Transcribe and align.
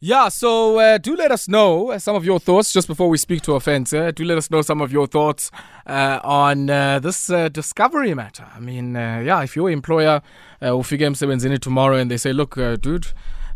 Yeah, 0.00 0.28
so 0.28 0.78
uh, 0.78 0.98
do 0.98 1.16
let 1.16 1.32
us 1.32 1.48
know 1.48 1.90
uh, 1.90 1.98
some 1.98 2.14
of 2.14 2.24
your 2.24 2.38
thoughts 2.38 2.72
just 2.72 2.86
before 2.86 3.08
we 3.08 3.18
speak 3.18 3.42
to 3.42 3.50
Ofentse. 3.50 3.92
Uh, 3.92 4.12
do 4.12 4.24
let 4.24 4.38
us 4.38 4.48
know 4.48 4.62
some 4.62 4.80
of 4.80 4.92
your 4.92 5.08
thoughts 5.08 5.50
uh, 5.88 6.20
on 6.22 6.70
uh, 6.70 7.00
this 7.00 7.28
uh, 7.30 7.48
discovery 7.48 8.14
matter. 8.14 8.46
I 8.54 8.60
mean, 8.60 8.94
yeah, 8.94 9.42
if 9.42 9.56
your 9.56 9.68
employer 9.72 10.22
will 10.60 10.84
figure 10.84 11.08
in 11.44 11.50
it 11.52 11.62
tomorrow 11.62 11.96
and 11.96 12.08
they 12.08 12.16
say, 12.16 12.32
look, 12.32 12.54
dude, 12.80 13.08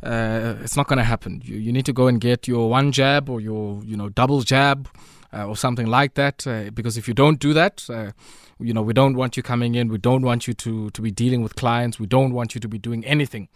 it's 0.02 0.76
not 0.76 0.88
going 0.88 0.96
to 0.96 1.04
happen. 1.04 1.42
You, 1.44 1.58
you 1.58 1.72
need 1.72 1.86
to 1.86 1.92
go 1.92 2.08
and 2.08 2.20
get 2.20 2.48
your 2.48 2.68
one 2.68 2.90
jab 2.90 3.30
or 3.30 3.40
your 3.40 3.80
you 3.84 3.96
know 3.96 4.08
double 4.08 4.40
jab 4.40 4.88
or 5.32 5.56
something 5.56 5.86
like 5.86 6.14
that. 6.14 6.44
because 6.74 6.96
if 6.96 7.08
you 7.08 7.14
don't 7.14 7.38
do 7.38 7.52
that, 7.52 7.88
you 8.62 8.72
know, 8.72 8.82
we 8.82 8.92
don't 8.92 9.14
want 9.14 9.36
you 9.36 9.42
coming 9.42 9.74
in. 9.74 9.88
We 9.88 9.98
don't 9.98 10.22
want 10.22 10.46
you 10.46 10.54
to, 10.54 10.90
to 10.90 11.02
be 11.02 11.10
dealing 11.10 11.42
with 11.42 11.56
clients. 11.56 11.98
We 11.98 12.06
don't 12.06 12.32
want 12.32 12.54
you 12.54 12.60
to 12.60 12.68
be 12.68 12.78
doing 12.78 13.04
anything 13.04 13.48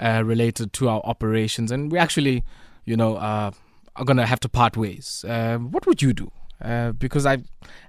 uh, 0.00 0.22
related 0.24 0.72
to 0.74 0.88
our 0.88 1.00
operations. 1.04 1.70
And 1.70 1.90
we 1.92 1.98
actually, 1.98 2.44
you 2.84 2.96
know, 2.96 3.16
uh, 3.16 3.50
are 3.96 4.04
going 4.04 4.16
to 4.16 4.26
have 4.26 4.40
to 4.40 4.48
part 4.48 4.76
ways. 4.76 5.24
Uh, 5.26 5.58
what 5.58 5.86
would 5.86 6.02
you 6.02 6.12
do? 6.12 6.30
Uh, 6.60 6.92
because 6.92 7.24
I, 7.24 7.38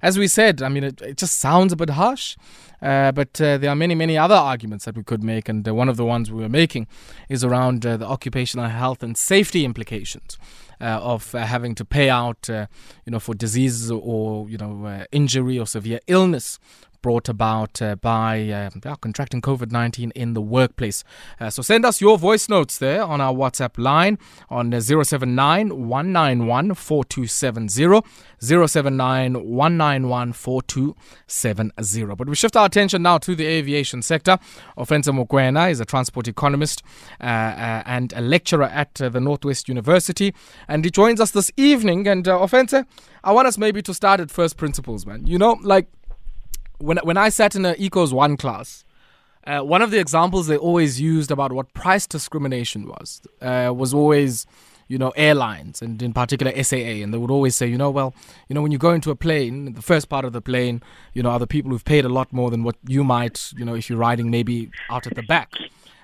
as 0.01 0.17
we 0.17 0.27
said, 0.27 0.61
I 0.61 0.69
mean, 0.69 0.83
it, 0.83 1.01
it 1.01 1.17
just 1.17 1.39
sounds 1.39 1.73
a 1.73 1.75
bit 1.75 1.91
harsh, 1.91 2.37
uh, 2.81 3.11
but 3.11 3.41
uh, 3.41 3.57
there 3.57 3.69
are 3.69 3.75
many, 3.75 3.95
many 3.95 4.17
other 4.17 4.35
arguments 4.35 4.85
that 4.85 4.95
we 4.95 5.03
could 5.03 5.23
make, 5.23 5.49
and 5.49 5.67
one 5.67 5.89
of 5.89 5.97
the 5.97 6.05
ones 6.05 6.31
we 6.31 6.41
were 6.41 6.49
making 6.49 6.87
is 7.29 7.43
around 7.43 7.81
the 7.81 8.05
occupational 8.05 8.69
health 8.69 9.01
and 9.03 9.17
safety 9.17 9.65
implications. 9.65 10.37
Uh, 10.81 10.97
of 11.03 11.35
uh, 11.35 11.39
having 11.39 11.75
to 11.75 11.83
pay 11.83 12.09
out, 12.09 12.49
uh, 12.49 12.65
you 13.05 13.11
know, 13.11 13.19
for 13.19 13.35
diseases 13.35 13.91
or 13.91 14.49
you 14.49 14.57
know 14.57 15.05
injury 15.11 15.59
or 15.59 15.67
severe 15.67 15.99
illness 16.07 16.57
brought 17.01 17.29
about 17.29 17.81
uh, 17.81 17.95
by 17.95 18.49
uh, 18.49 18.95
contracting 18.95 19.41
COVID 19.41 19.71
19 19.71 20.11
in 20.15 20.33
the 20.33 20.41
workplace. 20.41 21.03
Uh, 21.39 21.49
so 21.49 21.61
send 21.61 21.85
us 21.85 22.01
your 22.01 22.17
voice 22.17 22.49
notes 22.49 22.77
there 22.77 23.03
on 23.03 23.21
our 23.21 23.33
WhatsApp 23.33 23.77
line 23.77 24.17
on 24.49 24.71
079 24.71 25.87
191 25.87 26.73
4270. 26.73 28.01
079 28.39 29.33
191 29.33 30.33
4270. 30.33 32.15
But 32.15 32.29
we 32.29 32.35
shift 32.35 32.55
our 32.55 32.65
attention 32.65 33.01
now 33.01 33.17
to 33.19 33.35
the 33.35 33.45
aviation 33.45 34.01
sector. 34.01 34.37
Ofentse 34.77 35.11
Mokwena 35.13 35.69
is 35.69 35.79
a 35.79 35.85
transport 35.85 36.27
economist 36.27 36.81
uh, 37.19 37.23
uh, 37.23 37.83
and 37.85 38.13
a 38.13 38.21
lecturer 38.21 38.63
at 38.65 39.01
uh, 39.01 39.09
the 39.09 39.19
Northwest 39.19 39.67
University. 39.67 40.33
And 40.67 40.85
he 40.85 40.91
joins 40.91 41.19
us 41.19 41.31
this 41.31 41.51
evening. 41.57 42.07
And 42.07 42.27
uh, 42.27 42.47
I 43.23 43.31
want 43.33 43.47
us 43.47 43.57
maybe 43.57 43.81
to 43.81 43.93
start 43.93 44.19
at 44.19 44.31
first 44.31 44.57
principles, 44.57 45.05
man. 45.05 45.27
You 45.27 45.37
know, 45.37 45.57
like 45.61 45.87
when 46.79 46.97
when 47.03 47.17
I 47.17 47.29
sat 47.29 47.55
in 47.55 47.65
an 47.65 47.75
Ecos 47.75 48.11
One 48.11 48.37
class, 48.37 48.83
uh, 49.45 49.59
one 49.61 49.81
of 49.81 49.91
the 49.91 49.99
examples 49.99 50.47
they 50.47 50.57
always 50.57 50.99
used 50.99 51.31
about 51.31 51.51
what 51.51 51.73
price 51.73 52.07
discrimination 52.07 52.87
was 52.87 53.21
uh, 53.41 53.71
was 53.75 53.93
always 53.93 54.45
you 54.87 54.97
know 54.97 55.11
airlines 55.11 55.81
and 55.81 56.01
in 56.01 56.13
particular 56.13 56.51
SAA 56.63 57.03
and 57.03 57.13
they 57.13 57.17
would 57.17 57.31
always 57.31 57.55
say 57.55 57.67
you 57.67 57.77
know 57.77 57.91
well 57.91 58.13
you 58.47 58.53
know 58.55 58.61
when 58.61 58.71
you 58.71 58.77
go 58.77 58.91
into 58.91 59.11
a 59.11 59.15
plane 59.15 59.73
the 59.73 59.81
first 59.81 60.09
part 60.09 60.25
of 60.25 60.33
the 60.33 60.41
plane 60.41 60.81
you 61.13 61.21
know 61.21 61.29
are 61.29 61.37
the 61.37 61.47
people 61.47 61.69
who've 61.69 61.85
paid 61.85 62.05
a 62.05 62.09
lot 62.09 62.33
more 62.33 62.49
than 62.49 62.63
what 62.63 62.75
you 62.87 63.03
might 63.03 63.53
you 63.55 63.63
know 63.63 63.75
if 63.75 63.87
you're 63.87 63.99
riding 63.99 64.29
maybe 64.31 64.69
out 64.89 65.05
at 65.07 65.15
the 65.15 65.23
back. 65.23 65.53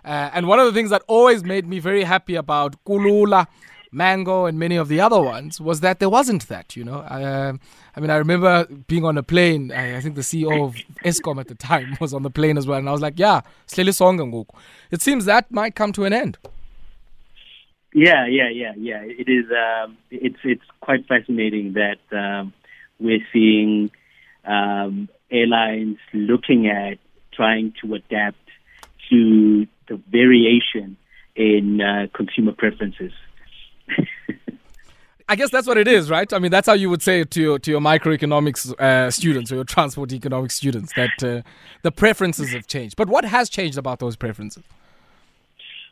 Uh, 0.03 0.29
and 0.33 0.47
one 0.47 0.59
of 0.59 0.67
the 0.67 0.71
things 0.71 0.91
that 0.91 1.01
always 1.07 1.43
made 1.43 1.65
me 1.65 1.79
very 1.79 2.03
happy 2.03 2.35
about 2.35 2.75
Kulula 2.85 3.47
Mango 3.95 4.45
and 4.45 4.59
many 4.59 4.75
of 4.75 4.89
the 4.89 4.99
other 4.99 5.21
ones 5.21 5.59
was 5.61 5.79
that 5.79 5.99
there 5.99 6.09
wasn't 6.09 6.47
that, 6.49 6.75
you 6.75 6.83
know. 6.83 6.99
Uh, 6.99 7.53
I 7.95 7.99
mean, 7.99 8.09
I 8.09 8.17
remember 8.17 8.65
being 8.87 9.05
on 9.05 9.17
a 9.17 9.23
plane. 9.23 9.71
I, 9.71 9.97
I, 9.97 10.01
think 10.01 10.15
the 10.15 10.21
CEO 10.21 10.65
of 10.65 10.75
Eskom 11.05 11.39
at 11.39 11.47
the 11.47 11.55
time 11.55 11.95
was 12.01 12.13
on 12.13 12.23
the 12.23 12.29
plane 12.29 12.57
as 12.57 12.67
well. 12.67 12.77
And 12.77 12.89
I 12.89 12.91
was 12.91 13.01
like, 13.01 13.17
yeah, 13.17 13.41
it 13.71 15.01
seems 15.01 15.25
that 15.25 15.51
might 15.51 15.75
come 15.75 15.93
to 15.93 16.03
an 16.03 16.13
end. 16.13 16.37
Yeah, 17.93 18.27
yeah, 18.27 18.49
yeah, 18.49 18.73
yeah. 18.75 19.01
It 19.03 19.29
is. 19.29 19.45
Um, 19.49 19.97
it's 20.11 20.39
it's 20.43 20.65
quite 20.81 21.07
fascinating 21.07 21.73
that 21.73 21.99
um, 22.11 22.51
we're 22.99 23.25
seeing 23.31 23.89
um, 24.43 25.07
airlines 25.31 25.97
looking 26.13 26.67
at 26.67 26.97
trying 27.31 27.73
to 27.81 27.93
adapt 27.93 28.37
to 29.09 29.65
the 29.87 30.01
variation 30.11 30.97
in 31.35 31.79
uh, 31.79 32.07
consumer 32.13 32.51
preferences. 32.51 33.13
I 35.27 35.35
guess 35.35 35.49
that's 35.49 35.67
what 35.67 35.77
it 35.77 35.87
is, 35.87 36.09
right? 36.09 36.31
I 36.31 36.39
mean, 36.39 36.51
that's 36.51 36.67
how 36.67 36.73
you 36.73 36.89
would 36.89 37.01
say 37.01 37.21
it 37.21 37.31
to 37.31 37.41
your 37.41 37.59
to 37.59 37.71
your 37.71 37.81
microeconomics 37.81 38.79
uh, 38.79 39.09
students 39.09 39.51
or 39.51 39.55
your 39.55 39.63
transport 39.63 40.13
economics 40.13 40.53
students 40.55 40.93
that 40.95 41.23
uh, 41.23 41.41
the 41.81 41.91
preferences 41.91 42.51
have 42.51 42.67
changed. 42.67 42.95
But 42.95 43.09
what 43.09 43.25
has 43.25 43.49
changed 43.49 43.77
about 43.77 43.99
those 43.99 44.15
preferences? 44.15 44.63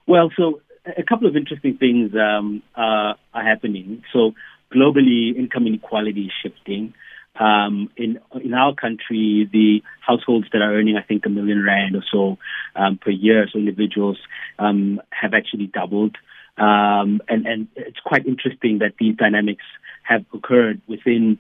Well, 0.06 0.32
so 0.38 0.62
a 0.86 1.04
couple 1.04 1.28
of 1.28 1.36
interesting 1.36 1.78
things 1.78 2.12
um, 2.16 2.62
uh, 2.76 3.14
are 3.34 3.44
happening. 3.44 4.04
So 4.12 4.34
globally, 4.72 5.36
income 5.36 5.66
inequality 5.66 6.26
is 6.26 6.32
shifting. 6.42 6.94
Um, 7.40 7.90
in 7.98 8.20
in 8.44 8.54
our 8.54 8.76
country, 8.76 9.50
the 9.52 9.82
households 10.06 10.48
that 10.54 10.62
are 10.62 10.76
earning, 10.76 10.96
I 10.96 11.02
think, 11.02 11.26
a 11.26 11.30
million 11.30 11.64
rand 11.64 11.96
or 11.96 12.04
so 12.12 12.38
um, 12.76 13.00
per 13.00 13.10
year, 13.10 13.48
so 13.52 13.58
individuals 13.58 14.20
um, 14.60 15.02
have 15.10 15.34
actually 15.34 15.68
doubled. 15.68 16.18
Um, 16.58 17.22
and, 17.28 17.48
and 17.48 17.68
it's 17.76 18.00
quite 18.00 18.26
interesting 18.28 18.80
that 18.80 18.94
these 19.00 19.16
dynamics 19.16 19.64
have 20.04 20.24
occurred 20.34 20.82
within, 20.88 21.40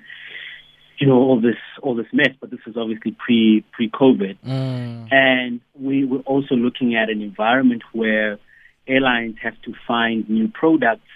you 0.98 1.08
know, 1.08 1.16
all 1.16 1.40
this 1.40 1.58
all 1.82 1.96
this 1.96 2.08
mess. 2.12 2.30
But 2.40 2.50
this 2.50 2.62
is 2.66 2.76
obviously 2.76 3.12
pre 3.12 3.64
pre 3.72 3.90
COVID, 3.90 4.38
mm. 4.46 5.08
and 5.12 5.62
we 5.80 6.06
were 6.06 6.20
also 6.20 6.56
looking 6.56 6.96
at 6.96 7.10
an 7.10 7.22
environment 7.22 7.84
where 7.92 8.40
airlines 8.88 9.36
have 9.44 9.60
to 9.66 9.74
find 9.88 10.28
new 10.30 10.48
products 10.48 11.08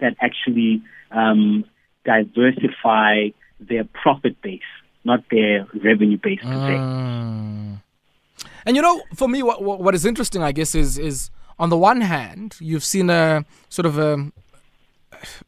that 0.00 0.16
actually 0.20 0.82
um, 1.10 1.64
diversify 2.04 3.28
their 3.58 3.84
profit 3.84 4.40
base, 4.42 4.60
not 5.04 5.24
their 5.30 5.66
revenue 5.82 6.18
base 6.18 6.40
per 6.42 6.48
se. 6.48 6.74
Mm. 6.74 7.82
And 8.66 8.76
you 8.76 8.82
know, 8.82 9.02
for 9.14 9.28
me, 9.28 9.42
what, 9.42 9.62
what 9.62 9.94
is 9.94 10.04
interesting, 10.04 10.42
I 10.42 10.52
guess, 10.52 10.74
is 10.74 10.98
is 10.98 11.30
on 11.58 11.70
the 11.70 11.78
one 11.78 12.00
hand, 12.00 12.56
you've 12.60 12.84
seen 12.84 13.10
a 13.10 13.44
sort 13.68 13.86
of 13.86 13.98
a 13.98 14.30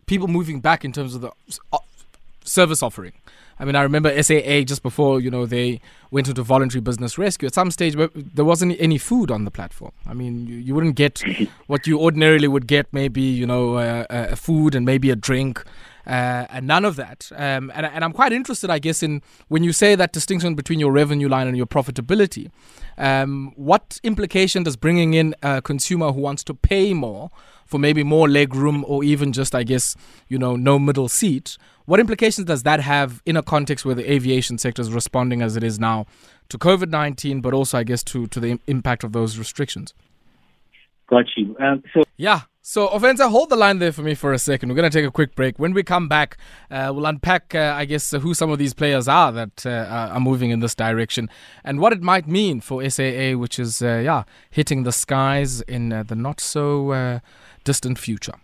people 0.06 0.28
moving 0.28 0.60
back 0.60 0.84
in 0.84 0.92
terms 0.92 1.14
of 1.14 1.20
the 1.20 1.30
uh, 1.72 1.78
service 2.44 2.82
offering. 2.82 3.12
I 3.60 3.64
mean, 3.64 3.74
I 3.74 3.82
remember 3.82 4.10
SAA 4.22 4.60
just 4.62 4.82
before 4.82 5.20
you 5.20 5.30
know 5.30 5.44
they 5.44 5.80
went 6.10 6.28
into 6.28 6.42
voluntary 6.42 6.80
business 6.80 7.18
rescue. 7.18 7.46
At 7.46 7.54
some 7.54 7.70
stage, 7.70 7.96
there 8.14 8.44
wasn't 8.44 8.76
any 8.78 8.98
food 8.98 9.30
on 9.30 9.44
the 9.44 9.50
platform. 9.50 9.92
I 10.06 10.14
mean, 10.14 10.46
you, 10.46 10.56
you 10.56 10.74
wouldn't 10.74 10.94
get 10.94 11.22
what 11.66 11.86
you 11.86 12.00
ordinarily 12.00 12.48
would 12.48 12.66
get. 12.66 12.86
Maybe 12.92 13.22
you 13.22 13.46
know, 13.46 13.76
uh, 13.76 14.06
uh, 14.08 14.36
food 14.36 14.74
and 14.74 14.86
maybe 14.86 15.10
a 15.10 15.16
drink 15.16 15.64
and 16.08 16.66
none 16.66 16.84
of 16.84 16.96
that. 16.96 17.30
Um, 17.34 17.70
and, 17.74 17.86
and 17.86 18.04
I'm 18.04 18.12
quite 18.12 18.32
interested, 18.32 18.70
I 18.70 18.78
guess, 18.78 19.02
in 19.02 19.22
when 19.48 19.62
you 19.62 19.72
say 19.72 19.94
that 19.94 20.12
distinction 20.12 20.54
between 20.54 20.80
your 20.80 20.90
revenue 20.90 21.28
line 21.28 21.46
and 21.46 21.56
your 21.56 21.66
profitability. 21.66 22.50
Um, 22.96 23.52
what 23.56 24.00
implication 24.02 24.62
does 24.62 24.76
bringing 24.76 25.14
in 25.14 25.34
a 25.42 25.62
consumer 25.62 26.12
who 26.12 26.20
wants 26.20 26.42
to 26.44 26.54
pay 26.54 26.94
more 26.94 27.30
for 27.66 27.78
maybe 27.78 28.02
more 28.02 28.28
leg 28.28 28.54
room 28.54 28.84
or 28.88 29.04
even 29.04 29.32
just, 29.32 29.54
I 29.54 29.62
guess, 29.62 29.94
you 30.28 30.38
know, 30.38 30.56
no 30.56 30.78
middle 30.78 31.08
seat? 31.08 31.58
What 31.84 32.00
implications 32.00 32.46
does 32.46 32.62
that 32.64 32.80
have 32.80 33.22
in 33.24 33.36
a 33.36 33.42
context 33.42 33.84
where 33.84 33.94
the 33.94 34.10
aviation 34.10 34.58
sector 34.58 34.82
is 34.82 34.92
responding 34.92 35.42
as 35.42 35.56
it 35.56 35.62
is 35.62 35.78
now 35.78 36.06
to 36.48 36.58
COVID 36.58 36.88
19, 36.88 37.40
but 37.40 37.52
also, 37.52 37.78
I 37.78 37.84
guess, 37.84 38.02
to, 38.04 38.26
to 38.28 38.40
the 38.40 38.58
impact 38.66 39.04
of 39.04 39.12
those 39.12 39.38
restrictions? 39.38 39.94
Got 41.08 41.24
you. 41.36 41.56
Um, 41.58 41.82
so 41.94 42.02
yeah. 42.18 42.42
So, 42.60 42.86
Ofentse, 42.88 43.26
hold 43.30 43.48
the 43.48 43.56
line 43.56 43.78
there 43.78 43.92
for 43.92 44.02
me 44.02 44.14
for 44.14 44.34
a 44.34 44.38
second. 44.38 44.68
We're 44.68 44.74
going 44.74 44.90
to 44.90 44.98
take 44.98 45.08
a 45.08 45.10
quick 45.10 45.34
break. 45.34 45.58
When 45.58 45.72
we 45.72 45.82
come 45.82 46.06
back, 46.06 46.36
uh, 46.70 46.92
we'll 46.94 47.06
unpack, 47.06 47.54
uh, 47.54 47.72
I 47.74 47.86
guess, 47.86 48.12
uh, 48.12 48.18
who 48.18 48.34
some 48.34 48.50
of 48.50 48.58
these 48.58 48.74
players 48.74 49.08
are 49.08 49.32
that 49.32 49.64
uh, 49.64 50.10
are 50.12 50.20
moving 50.20 50.50
in 50.50 50.60
this 50.60 50.74
direction 50.74 51.30
and 51.64 51.80
what 51.80 51.94
it 51.94 52.02
might 52.02 52.28
mean 52.28 52.60
for 52.60 52.86
SAA, 52.86 53.38
which 53.38 53.58
is, 53.58 53.80
uh, 53.80 54.02
yeah, 54.04 54.24
hitting 54.50 54.82
the 54.82 54.92
skies 54.92 55.62
in 55.62 55.94
uh, 55.94 56.02
the 56.02 56.14
not 56.14 56.40
so 56.40 57.22
distant 57.64 57.98
future. 57.98 58.34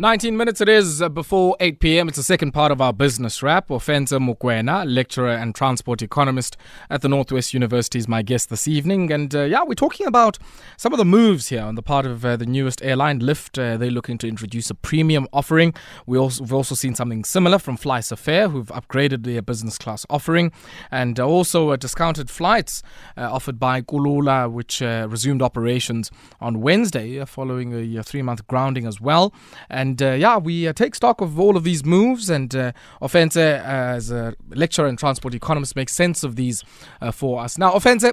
19 0.00 0.34
minutes 0.34 0.62
it 0.62 0.68
is 0.70 1.02
uh, 1.02 1.10
before 1.10 1.54
8 1.60 1.78
p.m. 1.78 2.08
It's 2.08 2.16
the 2.16 2.22
second 2.22 2.52
part 2.52 2.72
of 2.72 2.80
our 2.80 2.90
business 2.90 3.42
wrap. 3.42 3.68
Ofentse 3.68 4.18
Mokwena, 4.18 4.90
lecturer 4.90 5.28
and 5.28 5.54
transport 5.54 6.00
economist 6.00 6.56
at 6.88 7.02
the 7.02 7.08
Northwest 7.10 7.52
University, 7.52 7.98
is 7.98 8.08
my 8.08 8.22
guest 8.22 8.48
this 8.48 8.66
evening. 8.66 9.12
And 9.12 9.34
uh, 9.34 9.42
yeah, 9.42 9.62
we're 9.62 9.74
talking 9.74 10.06
about 10.06 10.38
some 10.78 10.94
of 10.94 10.98
the 10.98 11.04
moves 11.04 11.48
here 11.50 11.60
on 11.60 11.74
the 11.74 11.82
part 11.82 12.06
of 12.06 12.24
uh, 12.24 12.38
the 12.38 12.46
newest 12.46 12.82
airline, 12.82 13.18
Lift. 13.18 13.58
Uh, 13.58 13.76
they're 13.76 13.90
looking 13.90 14.16
to 14.16 14.26
introduce 14.26 14.70
a 14.70 14.74
premium 14.74 15.28
offering. 15.34 15.74
We 16.06 16.16
also, 16.16 16.44
we've 16.44 16.54
also 16.54 16.74
seen 16.74 16.94
something 16.94 17.22
similar 17.22 17.58
from 17.58 17.76
FlySafair, 17.76 18.50
who've 18.50 18.68
upgraded 18.68 19.24
their 19.24 19.42
business 19.42 19.76
class 19.76 20.06
offering. 20.08 20.50
And 20.90 21.20
uh, 21.20 21.28
also 21.28 21.76
discounted 21.76 22.30
flights 22.30 22.82
uh, 23.18 23.30
offered 23.30 23.60
by 23.60 23.82
Kulula, 23.82 24.50
which 24.50 24.80
resumed 24.80 25.42
operations 25.42 26.10
on 26.40 26.62
Wednesday 26.62 27.22
following 27.26 27.74
a, 27.74 27.98
a 27.98 28.02
three 28.02 28.22
month 28.22 28.46
grounding 28.46 28.86
as 28.86 28.98
well. 28.98 29.34
And 29.68 29.89
And 29.90 30.00
uh, 30.00 30.12
yeah, 30.12 30.38
we 30.38 30.68
uh, 30.68 30.72
take 30.72 30.94
stock 30.94 31.20
of 31.20 31.40
all 31.40 31.56
of 31.56 31.64
these 31.64 31.84
moves, 31.84 32.30
and 32.30 32.54
uh, 32.54 32.70
Ofentse, 33.02 33.36
as 33.36 34.12
a 34.12 34.36
lecturer 34.50 34.86
and 34.86 34.96
transport 34.96 35.34
economist, 35.34 35.74
makes 35.74 35.92
sense 35.92 36.22
of 36.22 36.36
these 36.36 36.62
uh, 37.00 37.10
for 37.10 37.40
us. 37.40 37.58
Now, 37.58 37.72
Ofentse, 37.72 38.12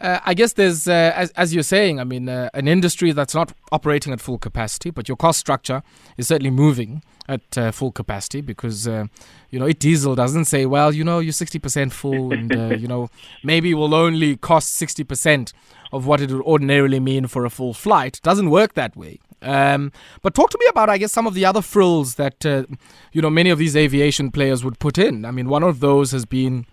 uh, 0.00 0.20
I 0.24 0.32
guess 0.32 0.54
there's, 0.54 0.88
uh, 0.88 1.12
as, 1.14 1.30
as, 1.32 1.52
you're 1.52 1.62
saying, 1.62 2.00
I 2.00 2.04
mean, 2.04 2.30
uh, 2.30 2.48
an 2.54 2.66
industry 2.66 3.12
that's 3.12 3.34
not 3.34 3.52
operating 3.70 4.14
at 4.14 4.22
full 4.22 4.38
capacity, 4.38 4.88
but 4.88 5.06
your 5.06 5.18
cost 5.18 5.38
structure 5.38 5.82
is 6.16 6.28
certainly 6.28 6.50
moving 6.50 7.02
at 7.28 7.58
uh, 7.58 7.72
full 7.72 7.92
capacity 7.92 8.40
because, 8.40 8.88
uh, 8.88 9.04
you 9.50 9.58
know, 9.58 9.66
it 9.66 9.78
diesel 9.78 10.14
doesn't 10.14 10.46
say, 10.46 10.64
well, 10.64 10.94
you 10.94 11.04
know, 11.04 11.18
you're 11.18 11.34
60% 11.34 11.92
full 11.92 12.32
and, 12.32 12.56
uh, 12.56 12.68
you 12.68 12.88
know, 12.88 13.10
maybe 13.44 13.74
will 13.74 13.94
only 13.94 14.34
cost 14.38 14.80
60% 14.80 15.52
of 15.92 16.06
what 16.06 16.22
it 16.22 16.30
would 16.30 16.42
ordinarily 16.42 17.00
mean 17.00 17.26
for 17.26 17.44
a 17.44 17.50
full 17.50 17.74
flight. 17.74 18.16
It 18.16 18.22
doesn't 18.22 18.48
work 18.48 18.72
that 18.74 18.96
way. 18.96 19.18
Um, 19.42 19.92
but 20.22 20.34
talk 20.34 20.50
to 20.50 20.58
me 20.58 20.66
about, 20.68 20.90
I 20.90 20.98
guess, 20.98 21.12
some 21.12 21.26
of 21.26 21.34
the 21.34 21.44
other 21.44 21.62
frills 21.62 22.16
that, 22.16 22.44
uh, 22.44 22.64
you 23.12 23.22
know, 23.22 23.30
many 23.30 23.50
of 23.50 23.58
these 23.58 23.76
aviation 23.76 24.30
players 24.30 24.64
would 24.64 24.78
put 24.78 24.98
in. 24.98 25.24
I 25.24 25.30
mean, 25.30 25.48
one 25.48 25.62
of 25.62 25.80
those 25.80 26.10
has 26.12 26.24
been 26.24 26.66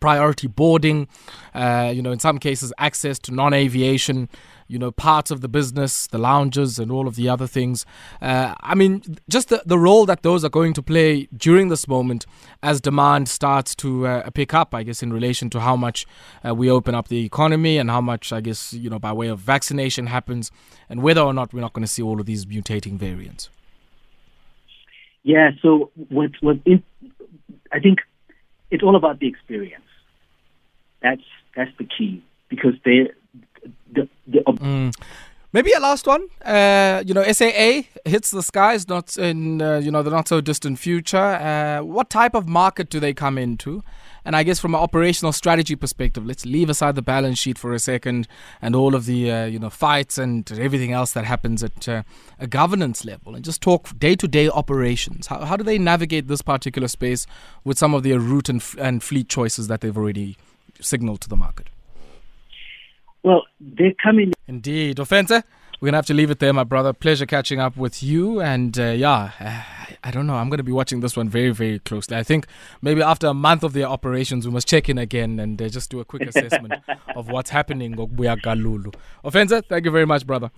priority 0.00 0.46
boarding, 0.46 1.08
uh, 1.54 1.92
you 1.94 2.02
know, 2.02 2.12
in 2.12 2.18
some 2.18 2.38
cases, 2.38 2.72
access 2.78 3.18
to 3.20 3.32
non 3.32 3.52
aviation, 3.54 4.28
you 4.68 4.78
know, 4.78 4.90
parts 4.90 5.30
of 5.30 5.40
the 5.40 5.48
business, 5.48 6.06
the 6.08 6.18
lounges, 6.18 6.78
and 6.78 6.92
all 6.92 7.08
of 7.08 7.16
the 7.16 7.28
other 7.28 7.46
things. 7.46 7.86
Uh, 8.20 8.54
I 8.60 8.74
mean, 8.74 9.02
just 9.28 9.48
the, 9.48 9.62
the 9.64 9.78
role 9.78 10.04
that 10.06 10.22
those 10.22 10.44
are 10.44 10.50
going 10.50 10.74
to 10.74 10.82
play 10.82 11.26
during 11.36 11.68
this 11.68 11.88
moment 11.88 12.26
as 12.62 12.80
demand 12.80 13.28
starts 13.28 13.74
to 13.76 14.06
uh, 14.06 14.30
pick 14.30 14.52
up, 14.52 14.74
I 14.74 14.82
guess, 14.82 15.02
in 15.02 15.12
relation 15.12 15.48
to 15.50 15.60
how 15.60 15.74
much 15.74 16.06
uh, 16.46 16.54
we 16.54 16.70
open 16.70 16.94
up 16.94 17.08
the 17.08 17.24
economy 17.24 17.78
and 17.78 17.90
how 17.90 18.02
much, 18.02 18.32
I 18.32 18.40
guess, 18.40 18.74
you 18.74 18.90
know, 18.90 18.98
by 18.98 19.12
way 19.12 19.28
of 19.28 19.38
vaccination 19.38 20.06
happens, 20.06 20.50
and 20.88 21.02
whether 21.02 21.22
or 21.22 21.32
not 21.32 21.52
we're 21.52 21.62
not 21.62 21.72
going 21.72 21.84
to 21.84 21.92
see 21.92 22.02
all 22.02 22.20
of 22.20 22.26
these 22.26 22.44
mutating 22.44 22.98
variants. 22.98 23.48
Yeah, 25.22 25.50
so 25.60 25.90
what, 26.08 26.30
what 26.40 26.58
in, 26.64 26.82
I 27.72 27.80
think 27.80 27.98
it's 28.70 28.82
all 28.82 28.96
about 28.96 29.18
the 29.18 29.26
experience. 29.26 29.84
That's 31.00 31.22
that's 31.54 31.70
the 31.78 31.84
key 31.84 32.22
because 32.48 32.74
they 32.84 33.10
the, 33.92 34.08
the 34.26 34.40
mm. 34.40 34.94
Maybe 35.50 35.72
a 35.72 35.80
last 35.80 36.06
one. 36.06 36.28
Uh, 36.44 37.02
you 37.06 37.14
know, 37.14 37.22
SAA 37.24 37.82
hits 38.04 38.30
the 38.30 38.42
skies 38.42 38.86
not 38.86 39.16
in 39.16 39.62
uh, 39.62 39.78
you 39.78 39.90
know 39.90 40.02
the 40.02 40.10
not 40.10 40.28
so 40.28 40.42
distant 40.42 40.78
future. 40.78 41.16
Uh, 41.16 41.82
what 41.82 42.10
type 42.10 42.34
of 42.34 42.46
market 42.46 42.90
do 42.90 43.00
they 43.00 43.14
come 43.14 43.38
into? 43.38 43.82
And 44.26 44.36
I 44.36 44.42
guess 44.42 44.58
from 44.58 44.74
an 44.74 44.80
operational 44.80 45.32
strategy 45.32 45.74
perspective, 45.74 46.26
let's 46.26 46.44
leave 46.44 46.68
aside 46.68 46.96
the 46.96 47.02
balance 47.02 47.38
sheet 47.38 47.56
for 47.56 47.72
a 47.72 47.78
second 47.78 48.28
and 48.60 48.76
all 48.76 48.94
of 48.94 49.06
the 49.06 49.30
uh, 49.30 49.46
you 49.46 49.58
know 49.58 49.70
fights 49.70 50.18
and 50.18 50.52
everything 50.52 50.92
else 50.92 51.12
that 51.12 51.24
happens 51.24 51.62
at 51.62 51.88
uh, 51.88 52.02
a 52.38 52.46
governance 52.46 53.06
level, 53.06 53.34
and 53.34 53.42
just 53.42 53.62
talk 53.62 53.98
day-to-day 53.98 54.50
operations. 54.50 55.28
How, 55.28 55.46
how 55.46 55.56
do 55.56 55.64
they 55.64 55.78
navigate 55.78 56.28
this 56.28 56.42
particular 56.42 56.88
space 56.88 57.26
with 57.64 57.78
some 57.78 57.94
of 57.94 58.02
their 58.02 58.18
route 58.20 58.50
and, 58.50 58.60
f- 58.60 58.76
and 58.78 59.02
fleet 59.02 59.30
choices 59.30 59.66
that 59.68 59.80
they've 59.80 59.96
already 59.96 60.36
signaled 60.78 61.22
to 61.22 61.28
the 61.30 61.36
market? 61.36 61.68
Well, 63.22 63.42
they're 63.60 63.94
coming. 64.02 64.32
Indeed. 64.46 64.98
Ofentse, 64.98 65.42
we're 65.80 65.86
going 65.86 65.92
to 65.92 65.98
have 65.98 66.06
to 66.06 66.14
leave 66.14 66.30
it 66.30 66.38
there, 66.38 66.52
my 66.52 66.64
brother. 66.64 66.92
Pleasure 66.92 67.26
catching 67.26 67.60
up 67.60 67.76
with 67.76 68.02
you. 68.02 68.40
And 68.40 68.78
uh, 68.78 68.84
yeah, 68.90 69.30
uh, 69.40 69.62
I 70.02 70.10
don't 70.10 70.26
know. 70.26 70.34
I'm 70.34 70.48
going 70.48 70.58
to 70.58 70.64
be 70.64 70.72
watching 70.72 71.00
this 71.00 71.16
one 71.16 71.28
very, 71.28 71.50
very 71.50 71.78
closely. 71.80 72.16
I 72.16 72.22
think 72.22 72.46
maybe 72.82 73.02
after 73.02 73.26
a 73.26 73.34
month 73.34 73.62
of 73.62 73.72
their 73.72 73.86
operations, 73.86 74.46
we 74.46 74.52
must 74.52 74.68
check 74.68 74.88
in 74.88 74.98
again 74.98 75.38
and 75.38 75.60
uh, 75.60 75.68
just 75.68 75.90
do 75.90 76.00
a 76.00 76.04
quick 76.04 76.22
assessment 76.22 76.74
of 77.14 77.28
what's 77.28 77.50
happening. 77.50 77.94
Galulu. 77.94 78.94
Ofentse, 79.24 79.64
thank 79.68 79.84
you 79.84 79.90
very 79.90 80.06
much, 80.06 80.26
brother. 80.26 80.50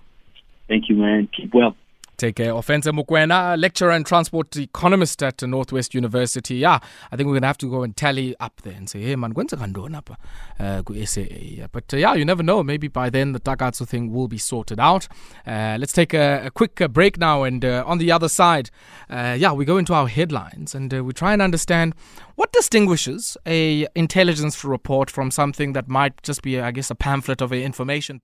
Thank 0.67 0.89
you, 0.89 0.95
man. 0.95 1.27
Keep 1.35 1.53
well. 1.53 1.75
Take 2.21 2.35
care. 2.35 2.53
Ofentse 2.53 2.91
Mokwena, 2.91 3.59
lecturer 3.59 3.89
and 3.89 4.05
transport 4.05 4.55
economist 4.55 5.23
at 5.23 5.41
Northwest 5.41 5.95
University. 5.95 6.57
Yeah, 6.57 6.77
I 7.11 7.15
think 7.15 7.25
we're 7.25 7.33
going 7.33 7.41
to 7.41 7.47
have 7.47 7.57
to 7.57 7.67
go 7.67 7.81
and 7.81 7.97
tally 7.97 8.35
up 8.39 8.61
there 8.61 8.75
and 8.75 8.87
say, 8.87 9.01
hey, 9.01 9.15
man, 9.15 9.31
when's 9.31 9.53
apa 9.53 10.17
uh, 10.59 10.83
SAA? 11.03 11.65
But 11.71 11.91
uh, 11.91 11.97
yeah, 11.97 12.13
you 12.13 12.23
never 12.23 12.43
know. 12.43 12.61
Maybe 12.61 12.87
by 12.87 13.09
then 13.09 13.31
the 13.31 13.39
Takatso 13.39 13.87
thing 13.87 14.13
will 14.13 14.27
be 14.27 14.37
sorted 14.37 14.79
out. 14.79 15.07
Uh, 15.47 15.77
let's 15.79 15.93
take 15.93 16.13
a, 16.13 16.45
a 16.45 16.51
quick 16.51 16.79
uh, 16.79 16.87
break 16.87 17.17
now. 17.17 17.41
And 17.41 17.65
uh, 17.65 17.83
on 17.87 17.97
the 17.97 18.11
other 18.11 18.29
side, 18.29 18.69
uh, 19.09 19.35
yeah, 19.35 19.51
we 19.51 19.65
go 19.65 19.77
into 19.77 19.95
our 19.95 20.07
headlines 20.07 20.75
and 20.75 20.93
we 20.93 21.13
try 21.13 21.33
and 21.33 21.41
understand 21.41 21.95
what 22.35 22.53
distinguishes 22.53 23.35
a 23.47 23.87
intelligence 23.95 24.63
report 24.63 25.09
from 25.09 25.31
something 25.31 25.73
that 25.73 25.87
might 25.87 26.21
just 26.21 26.43
be, 26.43 26.59
I 26.59 26.69
guess, 26.71 26.91
a 26.91 26.95
pamphlet 26.95 27.41
of 27.41 27.51
information 27.51 28.19